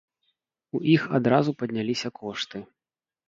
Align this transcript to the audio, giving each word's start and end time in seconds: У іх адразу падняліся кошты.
У 0.77 0.81
іх 0.93 1.03
адразу 1.17 1.53
падняліся 1.59 2.09
кошты. 2.19 2.63